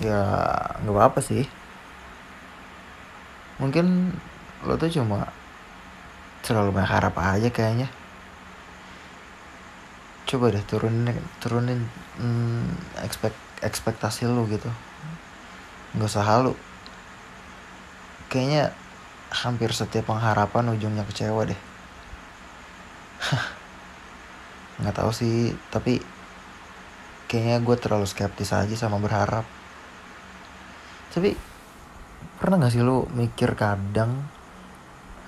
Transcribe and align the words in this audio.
ya 0.00 0.22
nggak 0.80 0.94
apa-apa 0.94 1.20
sih. 1.20 1.44
Mungkin 3.60 4.16
lo 4.64 4.78
tuh 4.78 4.88
cuma 4.88 5.28
terlalu 6.40 6.72
banyak 6.72 6.92
harap 6.92 7.14
aja 7.20 7.48
kayaknya. 7.52 7.90
Coba 10.24 10.48
deh 10.48 10.64
turunin 10.64 11.12
turunin 11.42 11.84
hmm, 12.16 13.02
expect 13.04 13.36
ekspektasi 13.60 14.24
lo 14.24 14.48
gitu. 14.48 14.70
Nggak 15.92 16.08
usah 16.08 16.24
halu. 16.24 16.56
Kayaknya 18.32 18.72
hampir 19.28 19.76
setiap 19.76 20.08
pengharapan 20.08 20.72
ujungnya 20.72 21.04
kecewa 21.04 21.44
deh. 21.44 21.60
Nggak 24.80 24.96
tahu 24.96 25.12
sih 25.12 25.52
tapi 25.68 26.00
kayaknya 27.30 27.64
gue 27.64 27.76
terlalu 27.80 28.04
skeptis 28.04 28.52
aja 28.52 28.76
sama 28.76 29.00
berharap 29.00 29.48
tapi 31.12 31.36
pernah 32.40 32.58
gak 32.58 32.72
sih 32.74 32.82
lu 32.82 33.06
mikir 33.12 33.54
kadang 33.54 34.24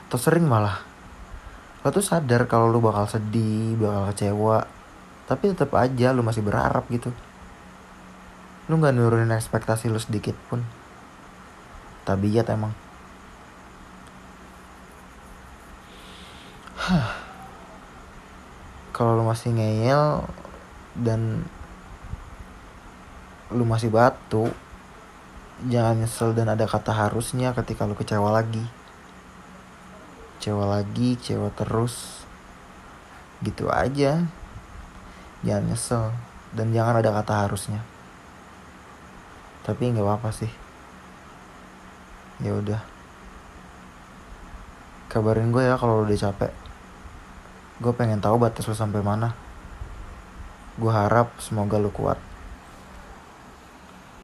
atau 0.08 0.18
sering 0.18 0.48
malah 0.48 0.80
lo 1.84 1.92
tuh 1.92 2.00
sadar 2.00 2.48
kalau 2.48 2.72
lu 2.72 2.80
bakal 2.80 3.04
sedih 3.04 3.76
bakal 3.76 4.08
kecewa 4.08 4.64
tapi 5.24 5.56
tetap 5.56 5.72
aja 5.72 6.12
lu 6.12 6.20
masih 6.20 6.44
berharap 6.44 6.84
gitu. 6.92 7.08
Lu 8.68 8.76
nggak 8.76 8.92
nurunin 8.92 9.32
ekspektasi 9.32 9.88
lu 9.88 9.96
sedikit 9.96 10.36
pun. 10.52 10.60
Tabiat 12.04 12.52
emang. 12.52 12.76
Kalau 18.94 19.16
lu 19.16 19.24
masih 19.24 19.56
ngeyel 19.56 20.28
dan 21.00 21.48
lu 23.48 23.64
masih 23.64 23.88
batu 23.88 24.52
jangan 25.62 26.02
nyesel 26.02 26.34
dan 26.34 26.50
ada 26.50 26.66
kata 26.66 26.90
harusnya 26.90 27.54
ketika 27.54 27.86
lu 27.86 27.94
kecewa 27.94 28.34
lagi. 28.34 28.62
Kecewa 30.38 30.66
lagi 30.66 31.14
kecewa 31.14 31.54
terus. 31.54 32.26
Gitu 33.38 33.70
aja. 33.70 34.26
Jangan 35.46 35.64
nyesel 35.70 36.04
dan 36.50 36.74
jangan 36.74 36.98
ada 36.98 37.14
kata 37.14 37.46
harusnya. 37.46 37.80
Tapi 39.62 39.94
nggak 39.94 40.02
apa-apa 40.02 40.30
sih. 40.34 40.50
Ya 42.42 42.50
udah. 42.58 42.82
Kabarin 45.06 45.54
gue 45.54 45.62
ya 45.62 45.78
kalau 45.78 46.02
udah 46.02 46.18
capek. 46.18 46.50
Gue 47.78 47.92
pengen 47.94 48.18
tahu 48.18 48.42
batas 48.42 48.66
lu 48.66 48.74
sampai 48.74 48.98
mana. 49.06 49.30
Gue 50.74 50.90
harap 50.90 51.30
semoga 51.38 51.78
lu 51.78 51.94
kuat 51.94 52.33